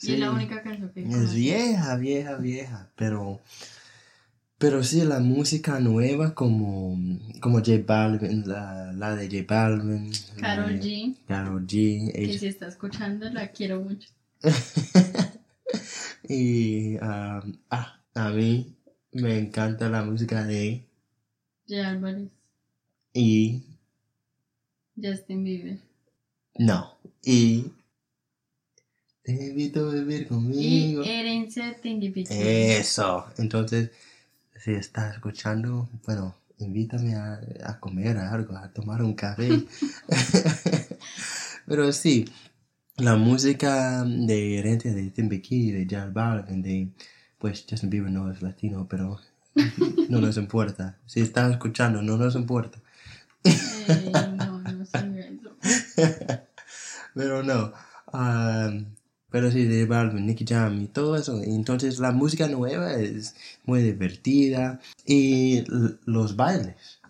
Y 0.00 0.06
Sí. 0.06 0.12
es 0.14 0.18
la 0.18 0.32
única 0.32 0.62
canción 0.62 0.90
que 0.92 1.02
Es 1.02 1.32
vieja, 1.32 1.94
vieja, 1.96 2.36
vieja, 2.36 2.90
pero, 2.96 3.40
pero 4.58 4.82
sí, 4.82 5.02
la 5.04 5.20
música 5.20 5.78
nueva 5.78 6.34
como, 6.34 6.98
como 7.40 7.58
J 7.58 7.72
Balvin, 7.86 8.48
la, 8.48 8.92
la 8.92 9.14
de 9.14 9.26
J 9.30 9.44
Balvin, 9.54 10.10
Carol 10.40 10.80
G, 10.80 11.14
Karol 11.28 11.66
G, 11.68 12.12
que 12.12 12.24
ella- 12.24 12.38
si 12.40 12.46
está 12.46 12.66
escuchando, 12.66 13.30
la 13.30 13.52
quiero 13.52 13.80
mucho. 13.80 14.08
y 16.28 16.96
ah, 17.00 17.42
ah, 17.70 18.00
a 18.14 18.30
mí 18.30 18.74
me 19.12 19.38
encanta 19.38 19.88
la 19.88 20.02
música 20.02 20.42
de 20.44 20.84
J 21.68 21.88
Álvarez, 21.88 22.30
y 23.12 23.62
Justin 25.00 25.44
Bieber. 25.44 25.78
no, 26.58 26.96
y 27.24 27.72
te 29.22 29.32
invito 29.32 29.88
a 29.88 29.94
vivir 29.94 30.22
Y 30.22 30.24
conmigo. 30.26 31.02
herencia 31.04 31.76
Tingy 31.80 32.12
Eso. 32.28 33.26
Entonces, 33.38 33.90
si 34.56 34.72
estás 34.72 35.14
escuchando, 35.14 35.88
bueno, 36.04 36.34
invítame 36.58 37.14
a, 37.14 37.40
a 37.64 37.78
comer 37.78 38.18
algo, 38.18 38.56
a 38.56 38.68
tomar 38.72 39.02
un 39.02 39.14
café. 39.14 39.48
Pero 41.66 41.92
sí, 41.92 42.24
la 42.96 43.16
música 43.16 44.04
de 44.04 44.58
herencia 44.58 44.92
de 44.92 45.10
Timbuktu, 45.10 45.72
de 45.72 45.86
J 45.88 46.06
Balvin, 46.10 46.62
de 46.62 46.88
pues 47.38 47.64
Justin 47.68 47.90
Bieber 47.90 48.10
no 48.10 48.30
es 48.30 48.42
latino, 48.42 48.86
pero 48.88 49.20
no 50.08 50.20
nos 50.20 50.36
importa. 50.36 50.98
Si 51.06 51.20
estás 51.20 51.50
escuchando, 51.52 52.02
no 52.02 52.16
nos 52.16 52.34
importa. 52.36 52.78
Eh, 53.44 54.12
no, 54.36 54.60
no 54.60 54.84
sé 54.86 54.98
eso. 55.20 55.56
Pero 57.14 57.42
no. 57.42 57.72
ah, 58.12 58.70
pero 59.30 59.50
sí, 59.50 59.64
de 59.64 59.86
Balvin, 59.86 60.26
Nicky 60.26 60.44
Jam 60.46 60.82
y 60.82 60.86
todo 60.88 61.16
eso. 61.16 61.40
Entonces 61.42 61.98
la 61.98 62.12
música 62.12 62.48
nueva 62.48 62.94
es 62.94 63.34
muy 63.64 63.82
divertida. 63.82 64.80
Y 65.06 65.64
los 66.04 66.36
bailes. 66.36 67.00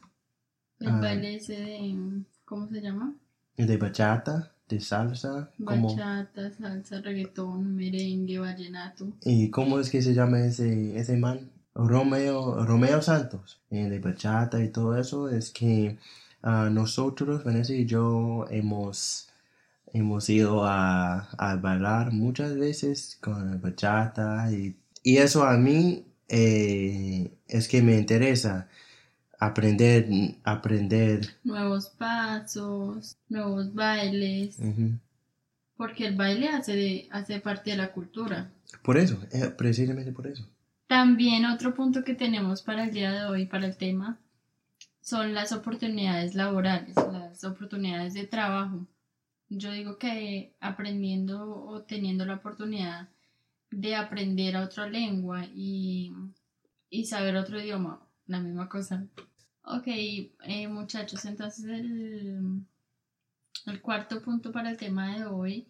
El 0.80 0.88
Ah. 0.88 1.00
baile 1.00 1.36
ese 1.36 1.54
de. 1.54 2.22
¿Cómo 2.44 2.68
se 2.68 2.80
llama? 2.80 3.14
De 3.56 3.76
bachata, 3.76 4.52
de 4.68 4.80
salsa. 4.80 5.50
Como, 5.64 5.94
Bachata, 5.96 6.50
salsa, 6.52 7.00
reggaetón, 7.00 7.74
merengue, 7.76 8.38
vallenato. 8.38 9.08
¿Y 9.24 9.50
cómo 9.50 9.78
es 9.80 9.90
que 9.90 10.00
se 10.02 10.14
llama 10.14 10.40
ese, 10.44 10.96
ese 10.98 11.16
man? 11.16 11.50
Romeo, 11.74 12.64
Romeo 12.66 13.00
Santos. 13.02 13.60
eh, 13.70 13.88
de 13.88 13.98
bachata 13.98 14.62
y 14.62 14.68
todo 14.68 14.96
eso. 14.96 15.28
Es 15.30 15.50
que 15.50 15.98
ah, 16.42 16.68
nosotros, 16.70 17.42
Vanessa 17.44 17.72
y 17.72 17.86
yo, 17.86 18.44
hemos, 18.50 19.28
hemos 19.92 20.28
ido 20.30 20.64
a, 20.64 21.28
a 21.38 21.56
bailar 21.56 22.12
muchas 22.12 22.56
veces 22.56 23.18
con 23.20 23.60
bachata. 23.60 24.50
Y, 24.52 24.76
y 25.02 25.18
eso 25.18 25.44
a 25.44 25.56
mí 25.56 26.04
eh, 26.28 27.32
es 27.48 27.68
que 27.68 27.82
me 27.82 27.96
interesa 27.98 28.68
aprender, 29.38 30.08
aprender. 30.44 31.20
Nuevos 31.44 31.88
pasos, 31.90 33.16
nuevos 33.28 33.74
bailes. 33.74 34.58
Porque 35.76 36.06
el 36.06 36.16
baile 36.16 36.48
hace, 36.48 36.76
de- 36.76 37.08
hace 37.10 37.40
parte 37.40 37.70
de 37.72 37.76
la 37.76 37.92
cultura. 37.92 38.50
Por 38.82 38.96
eso, 38.98 39.20
eh, 39.32 39.52
precisamente 39.56 40.12
por 40.12 40.26
eso. 40.26 40.48
También 40.86 41.44
otro 41.46 41.74
punto 41.74 42.04
que 42.04 42.14
tenemos 42.14 42.62
para 42.62 42.84
el 42.84 42.92
día 42.92 43.10
de 43.12 43.24
hoy, 43.24 43.46
para 43.46 43.66
el 43.66 43.76
tema, 43.76 44.18
son 45.00 45.34
las 45.34 45.52
oportunidades 45.52 46.34
laborales, 46.34 46.94
las 46.96 47.42
oportunidades 47.44 48.14
de 48.14 48.26
trabajo. 48.26 48.86
Yo 49.54 49.70
digo 49.70 49.98
que 49.98 50.54
aprendiendo 50.60 51.64
o 51.66 51.82
teniendo 51.82 52.24
la 52.24 52.36
oportunidad 52.36 53.08
de 53.70 53.94
aprender 53.94 54.56
a 54.56 54.64
otra 54.64 54.88
lengua 54.88 55.44
y, 55.44 56.12
y 56.88 57.04
saber 57.04 57.36
otro 57.36 57.60
idioma, 57.60 58.00
la 58.26 58.40
misma 58.40 58.68
cosa. 58.68 59.06
Ok, 59.64 59.86
eh, 59.86 60.68
muchachos, 60.68 61.24
entonces 61.26 61.66
el, 61.66 62.64
el 63.66 63.80
cuarto 63.82 64.22
punto 64.22 64.52
para 64.52 64.70
el 64.70 64.78
tema 64.78 65.16
de 65.16 65.26
hoy 65.26 65.66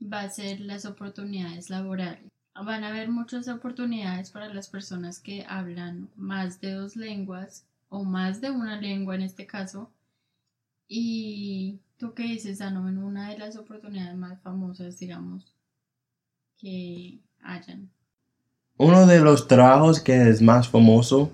va 0.00 0.20
a 0.20 0.30
ser 0.30 0.60
las 0.60 0.84
oportunidades 0.84 1.70
laborales. 1.70 2.30
Van 2.54 2.84
a 2.84 2.88
haber 2.88 3.08
muchas 3.08 3.48
oportunidades 3.48 4.30
para 4.30 4.52
las 4.52 4.68
personas 4.68 5.20
que 5.20 5.46
hablan 5.48 6.10
más 6.16 6.60
de 6.60 6.72
dos 6.72 6.96
lenguas 6.96 7.66
o 7.88 8.04
más 8.04 8.42
de 8.42 8.50
una 8.50 8.78
lengua 8.78 9.14
en 9.14 9.22
este 9.22 9.46
caso. 9.46 9.90
Y 10.86 11.51
tú 12.02 12.14
qué 12.14 12.24
dices, 12.24 12.60
en 12.60 12.76
una 12.98 13.30
de 13.30 13.38
las 13.38 13.56
oportunidades 13.56 14.16
más 14.16 14.42
famosas, 14.42 14.98
digamos, 14.98 15.54
que 16.58 17.20
hayan. 17.44 17.90
Uno 18.76 19.06
de 19.06 19.20
los 19.20 19.46
trabajos 19.46 20.00
que 20.00 20.28
es 20.28 20.42
más 20.42 20.68
famoso 20.68 21.30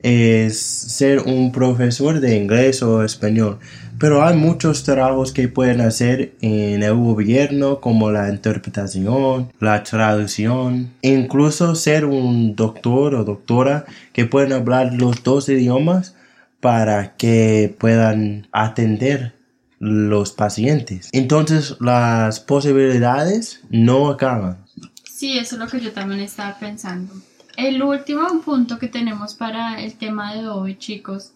es 0.00 0.60
ser 0.60 1.18
un 1.18 1.50
profesor 1.50 2.20
de 2.20 2.36
inglés 2.36 2.84
o 2.84 3.02
español. 3.02 3.58
Pero 3.98 4.24
hay 4.24 4.36
muchos 4.36 4.84
trabajos 4.84 5.32
que 5.32 5.48
pueden 5.48 5.80
hacer 5.80 6.36
en 6.40 6.84
el 6.84 6.94
gobierno 6.94 7.80
como 7.80 8.12
la 8.12 8.28
interpretación, 8.28 9.52
la 9.58 9.82
traducción, 9.82 10.92
incluso 11.02 11.74
ser 11.74 12.04
un 12.04 12.54
doctor 12.54 13.16
o 13.16 13.24
doctora 13.24 13.86
que 14.12 14.26
pueden 14.26 14.52
hablar 14.52 14.94
los 14.94 15.24
dos 15.24 15.48
idiomas 15.48 16.14
para 16.60 17.16
que 17.16 17.74
puedan 17.76 18.46
atender 18.52 19.41
los 19.82 20.30
pacientes. 20.30 21.08
Entonces 21.10 21.76
las 21.80 22.38
posibilidades 22.38 23.62
no 23.68 24.10
acaban. 24.10 24.64
Sí, 25.04 25.36
eso 25.38 25.56
es 25.56 25.60
lo 25.60 25.66
que 25.66 25.80
yo 25.80 25.90
también 25.90 26.20
estaba 26.20 26.56
pensando. 26.56 27.12
El 27.56 27.82
último 27.82 28.40
punto 28.42 28.78
que 28.78 28.86
tenemos 28.86 29.34
para 29.34 29.82
el 29.82 29.94
tema 29.94 30.34
de 30.34 30.46
hoy, 30.46 30.78
chicos, 30.78 31.32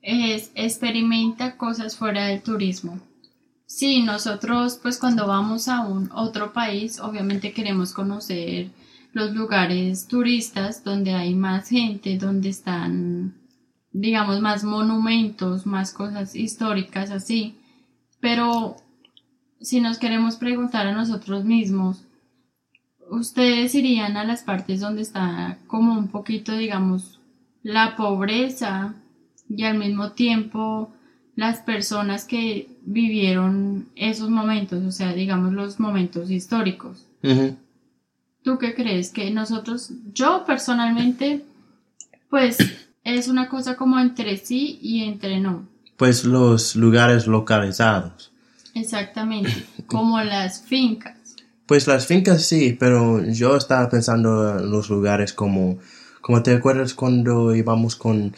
es 0.00 0.52
experimenta 0.54 1.56
cosas 1.56 1.96
fuera 1.96 2.26
del 2.26 2.40
turismo. 2.40 3.00
Sí, 3.66 4.02
nosotros 4.02 4.78
pues 4.80 4.96
cuando 4.98 5.26
vamos 5.26 5.66
a 5.66 5.80
un 5.80 6.08
otro 6.12 6.52
país, 6.52 7.00
obviamente 7.00 7.52
queremos 7.52 7.92
conocer 7.92 8.70
los 9.12 9.34
lugares 9.34 10.06
turistas 10.06 10.84
donde 10.84 11.14
hay 11.14 11.34
más 11.34 11.68
gente, 11.68 12.16
donde 12.16 12.50
están, 12.50 13.34
digamos, 13.90 14.40
más 14.40 14.62
monumentos, 14.62 15.66
más 15.66 15.92
cosas 15.92 16.36
históricas 16.36 17.10
así. 17.10 17.56
Pero 18.22 18.76
si 19.60 19.80
nos 19.80 19.98
queremos 19.98 20.36
preguntar 20.36 20.86
a 20.86 20.92
nosotros 20.92 21.44
mismos, 21.44 22.04
ustedes 23.10 23.74
irían 23.74 24.16
a 24.16 24.22
las 24.22 24.44
partes 24.44 24.78
donde 24.78 25.02
está 25.02 25.58
como 25.66 25.98
un 25.98 26.06
poquito, 26.06 26.56
digamos, 26.56 27.18
la 27.64 27.96
pobreza 27.96 28.94
y 29.48 29.64
al 29.64 29.76
mismo 29.76 30.12
tiempo 30.12 30.92
las 31.34 31.58
personas 31.62 32.24
que 32.24 32.68
vivieron 32.82 33.88
esos 33.96 34.30
momentos, 34.30 34.84
o 34.84 34.92
sea, 34.92 35.12
digamos 35.14 35.52
los 35.52 35.80
momentos 35.80 36.30
históricos. 36.30 37.08
¿Tú 38.44 38.58
qué 38.58 38.72
crees? 38.72 39.10
Que 39.10 39.32
nosotros, 39.32 39.90
yo 40.14 40.44
personalmente, 40.46 41.44
pues 42.30 42.56
es 43.02 43.26
una 43.26 43.48
cosa 43.48 43.76
como 43.76 43.98
entre 43.98 44.36
sí 44.36 44.78
y 44.80 45.02
entre 45.02 45.40
no. 45.40 45.71
Pues 45.96 46.24
los 46.24 46.76
lugares 46.76 47.26
localizados. 47.26 48.32
Exactamente, 48.74 49.66
como 49.86 50.20
las 50.22 50.62
fincas. 50.62 51.16
Pues 51.66 51.86
las 51.86 52.06
fincas 52.06 52.42
sí, 52.44 52.76
pero 52.78 53.24
yo 53.24 53.56
estaba 53.56 53.88
pensando 53.88 54.58
en 54.58 54.70
los 54.70 54.90
lugares 54.90 55.32
como, 55.32 55.78
como 56.20 56.42
te 56.42 56.54
acuerdas 56.54 56.94
cuando 56.94 57.54
íbamos 57.54 57.96
con 57.96 58.34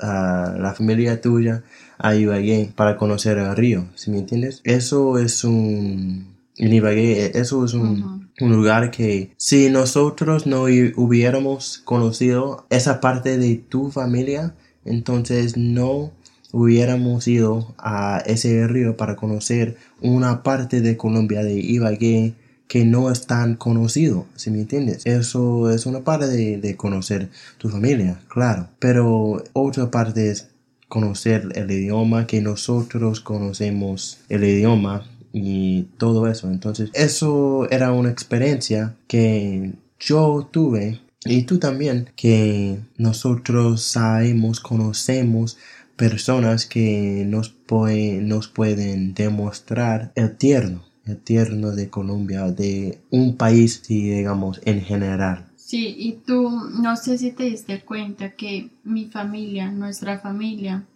ah, 0.00 0.54
la 0.58 0.74
familia 0.74 1.20
tuya 1.20 1.62
a 1.98 2.14
Ibagué 2.14 2.72
para 2.74 2.96
conocer 2.96 3.38
el 3.38 3.54
río, 3.54 3.86
¿sí 3.94 4.10
me 4.10 4.18
entiendes? 4.18 4.62
Eso 4.64 5.18
es 5.18 5.44
un, 5.44 6.34
en 6.56 6.72
Ibagué, 6.72 7.38
eso 7.38 7.64
es 7.64 7.74
un, 7.74 8.30
un 8.40 8.52
lugar 8.52 8.90
que 8.90 9.32
si 9.36 9.68
nosotros 9.68 10.46
no 10.46 10.62
hubiéramos 10.62 11.78
conocido 11.84 12.66
esa 12.70 13.00
parte 13.00 13.36
de 13.36 13.56
tu 13.56 13.90
familia, 13.90 14.54
entonces 14.84 15.56
no 15.56 16.12
hubiéramos 16.52 17.26
ido 17.28 17.74
a 17.78 18.22
ese 18.26 18.66
río 18.66 18.96
para 18.96 19.16
conocer 19.16 19.76
una 20.00 20.42
parte 20.42 20.80
de 20.80 20.96
Colombia 20.96 21.42
de 21.42 21.54
Ibagué 21.54 22.34
que 22.68 22.84
no 22.84 23.10
es 23.10 23.26
tan 23.26 23.56
conocido, 23.56 24.26
si 24.36 24.50
me 24.50 24.60
entiendes. 24.60 25.04
Eso 25.04 25.70
es 25.70 25.86
una 25.86 26.04
parte 26.04 26.28
de, 26.28 26.58
de 26.58 26.76
conocer 26.76 27.28
tu 27.58 27.68
familia, 27.68 28.20
claro. 28.28 28.68
Pero 28.78 29.42
otra 29.52 29.90
parte 29.90 30.30
es 30.30 30.48
conocer 30.88 31.48
el 31.54 31.70
idioma, 31.70 32.26
que 32.26 32.40
nosotros 32.40 33.20
conocemos 33.20 34.18
el 34.28 34.44
idioma 34.44 35.04
y 35.32 35.84
todo 35.98 36.28
eso. 36.28 36.48
Entonces, 36.48 36.90
eso 36.94 37.68
era 37.70 37.92
una 37.92 38.10
experiencia 38.10 38.94
que 39.08 39.72
yo 39.98 40.48
tuve 40.50 41.00
y 41.24 41.42
tú 41.42 41.58
también, 41.58 42.10
que 42.16 42.78
nosotros 42.96 43.82
sabemos, 43.82 44.58
conocemos 44.60 45.58
personas 46.00 46.64
que 46.64 47.26
nos, 47.26 47.54
nos 47.68 48.48
pueden 48.48 49.12
demostrar 49.12 50.12
el 50.14 50.34
tierno, 50.38 50.82
el 51.04 51.18
tierno 51.18 51.72
de 51.72 51.90
Colombia, 51.90 52.50
de 52.50 53.02
un 53.10 53.36
país, 53.36 53.82
digamos, 53.86 54.62
en 54.64 54.80
general. 54.80 55.50
Sí, 55.56 55.94
y 55.98 56.12
tú 56.26 56.48
no 56.80 56.96
sé 56.96 57.18
si 57.18 57.32
te 57.32 57.44
diste 57.44 57.82
cuenta 57.82 58.30
que 58.30 58.70
mi 58.82 59.10
familia, 59.10 59.70
nuestra 59.70 60.18
familia, 60.18 60.86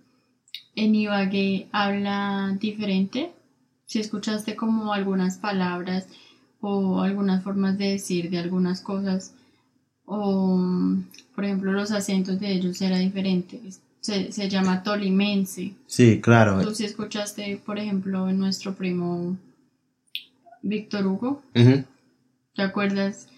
en 0.75 0.95
Ibagué 0.95 1.69
habla 1.71 2.57
diferente. 2.59 3.31
Si 3.85 3.99
escuchaste 3.99 4.57
como 4.57 4.95
algunas 4.95 5.37
palabras 5.37 6.07
o 6.63 7.03
algunas 7.03 7.45
formas 7.45 7.77
de 7.77 7.91
decir 7.91 8.31
de 8.31 8.39
algunas 8.39 8.81
cosas, 8.81 9.35
o 10.07 10.59
por 11.35 11.45
ejemplo 11.45 11.73
los 11.73 11.91
acentos 11.91 12.41
de 12.41 12.53
ellos 12.53 12.81
era 12.81 12.97
diferente 12.97 13.61
se, 14.05 14.49
llama 14.51 14.83
tolimense. 14.83 15.73
Sí, 15.87 16.21
claro. 16.21 16.61
Tú 16.61 16.75
sí 16.75 16.85
escuchaste, 16.85 17.61
por 17.65 17.79
ejemplo, 17.79 18.29
en 18.29 18.39
nuestro 18.39 18.75
primo 18.75 19.39
Víctor 20.63 21.07
Hugo. 21.07 21.43
¿Te 21.55 22.63
acuerdas? 22.63 23.29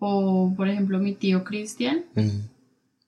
O, 0.00 0.52
por 0.56 0.68
ejemplo, 0.68 0.98
mi 0.98 1.14
tío 1.14 1.44
Cristian. 1.44 2.04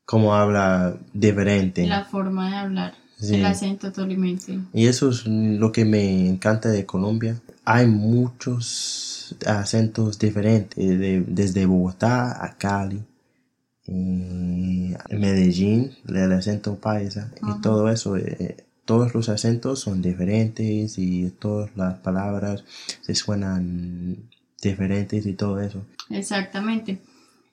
Cómo 0.04 0.34
habla 0.34 0.96
diferente. 1.12 1.86
La 1.86 2.04
forma 2.04 2.50
de 2.50 2.56
hablar. 2.56 2.94
El 3.20 3.44
acento 3.44 3.90
tolimense. 3.90 4.60
Y 4.72 4.86
eso 4.86 5.10
es 5.10 5.26
lo 5.26 5.72
que 5.72 5.84
me 5.84 6.28
encanta 6.28 6.68
de 6.68 6.86
Colombia. 6.86 7.40
Hay 7.64 7.88
muchos 7.88 9.34
acentos 9.44 10.20
diferentes, 10.20 10.76
desde 11.26 11.66
Bogotá 11.66 12.44
a 12.44 12.56
Cali 12.56 13.02
en 13.88 14.96
Medellín, 15.10 15.92
el 16.06 16.32
acento 16.32 16.76
paisa 16.76 17.32
y 17.42 17.60
todo 17.60 17.88
eso. 17.90 18.16
Eh, 18.16 18.56
todos 18.84 19.14
los 19.14 19.28
acentos 19.28 19.80
son 19.80 20.00
diferentes 20.00 20.98
y 20.98 21.30
todas 21.38 21.70
las 21.76 21.98
palabras 21.98 22.64
se 23.02 23.14
suenan 23.14 24.16
diferentes 24.62 25.26
y 25.26 25.34
todo 25.34 25.60
eso. 25.60 25.82
Exactamente. 26.10 27.00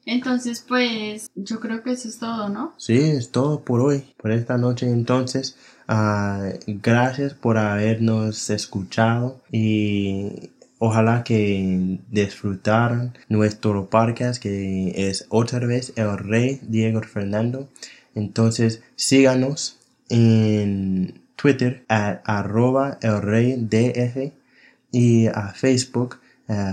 Entonces, 0.06 0.64
pues 0.68 1.32
yo 1.36 1.60
creo 1.60 1.82
que 1.82 1.92
eso 1.92 2.08
es 2.08 2.20
todo, 2.20 2.48
¿no? 2.50 2.74
Sí, 2.78 2.98
es 2.98 3.32
todo 3.32 3.62
por 3.62 3.82
hoy, 3.82 4.04
por 4.18 4.32
esta 4.32 4.58
noche. 4.58 4.88
Entonces, 4.88 5.58
uh, 5.90 6.54
gracias 6.68 7.34
por 7.34 7.58
habernos 7.58 8.50
escuchado 8.50 9.42
y 9.52 10.52
Ojalá 10.80 11.24
que 11.24 12.00
disfrutaran 12.10 13.14
nuestro 13.30 13.90
podcast 13.90 14.42
que 14.42 15.10
es 15.10 15.26
otra 15.30 15.60
vez 15.60 15.94
el 15.96 16.18
rey 16.18 16.60
Diego 16.64 17.02
Fernando. 17.02 17.70
Entonces 18.14 18.82
síganos 18.96 19.80
en 20.10 21.22
Twitter 21.36 21.86
at 21.88 22.20
arroba 22.26 22.98
el 23.02 23.22
rey 23.22 23.56
DF 23.58 24.34
y 24.92 25.28
a 25.28 25.54
Facebook 25.54 26.20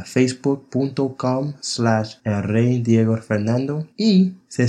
facebook.com 0.05 1.55
slash 1.61 2.17
el 2.25 2.43
rey 2.43 2.83
Diego 2.83 3.17
Fernando 3.17 3.89
y 3.97 4.35
se 4.49 4.65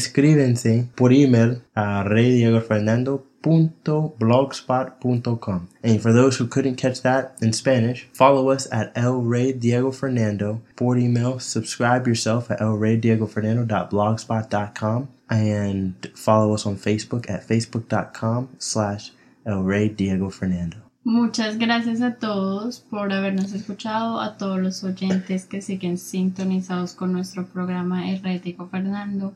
por 0.95 1.11
email 1.11 1.61
a 1.75 2.03
rey 2.03 2.31
Diego 2.31 2.61
Fernando 2.61 3.25
blogspot.com. 3.43 5.69
And 5.83 6.01
for 6.01 6.13
those 6.13 6.37
who 6.37 6.47
couldn't 6.47 6.77
catch 6.77 7.01
that 7.01 7.37
in 7.41 7.51
Spanish, 7.53 8.07
follow 8.13 8.49
us 8.49 8.67
at 8.71 8.91
El 8.95 9.21
Rey 9.21 9.51
Diego 9.51 9.91
Fernando. 9.91 10.61
For 10.75 10.97
email, 10.97 11.39
subscribe 11.39 12.07
yourself 12.07 12.49
at 12.49 12.59
elreydiegoFernando.blogspot.com 12.59 15.09
and 15.29 16.11
follow 16.15 16.53
us 16.53 16.65
on 16.65 16.77
Facebook 16.77 17.29
at 17.29 17.45
facebook.com 17.47 18.55
slash 18.57 19.11
El 19.45 19.63
Rey 19.63 19.89
Diego 19.89 20.29
Fernando. 20.29 20.77
Muchas 21.05 21.57
gracias 21.57 22.01
a 22.01 22.15
todos 22.15 22.79
por 22.79 23.11
habernos 23.11 23.51
escuchado, 23.51 24.21
a 24.21 24.37
todos 24.37 24.57
los 24.59 24.85
oyentes 24.85 25.45
que 25.45 25.61
siguen 25.61 25.97
sintonizados 25.97 26.95
con 26.95 27.11
nuestro 27.11 27.45
programa 27.45 28.09
El 28.09 28.23
Rey 28.23 28.39
Diego 28.39 28.69
Fernando. 28.69 29.35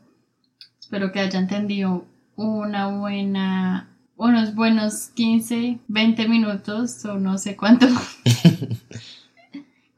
Espero 0.79 1.11
que 1.11 1.19
hayan 1.19 1.43
entendido 1.43 2.05
una 2.37 2.87
buena 2.87 3.96
unos 4.17 4.55
buenos 4.55 5.11
15, 5.15 5.79
20 5.87 6.27
minutos 6.27 7.05
o 7.05 7.17
no 7.17 7.37
sé 7.37 7.55
cuánto. 7.55 7.87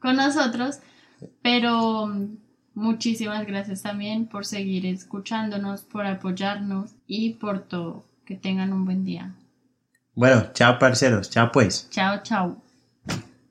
con 0.00 0.16
nosotros, 0.16 0.80
pero 1.42 2.10
muchísimas 2.74 3.46
gracias 3.46 3.82
también 3.82 4.26
por 4.26 4.46
seguir 4.46 4.86
escuchándonos, 4.86 5.82
por 5.82 6.06
apoyarnos 6.06 6.92
y 7.06 7.34
por 7.34 7.60
todo. 7.60 8.04
Que 8.24 8.36
tengan 8.36 8.72
un 8.72 8.84
buen 8.84 9.04
día. 9.04 9.34
Bueno, 10.14 10.52
chao 10.52 10.78
parceros, 10.78 11.30
chao 11.30 11.50
pues. 11.50 11.88
Chao, 11.90 12.22
chao. 12.22 12.62